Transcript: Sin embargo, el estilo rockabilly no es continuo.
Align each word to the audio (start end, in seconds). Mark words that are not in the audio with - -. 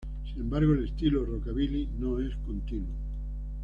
Sin 0.25 0.41
embargo, 0.41 0.73
el 0.73 0.85
estilo 0.85 1.23
rockabilly 1.23 1.87
no 1.99 2.19
es 2.19 2.35
continuo. 2.37 2.95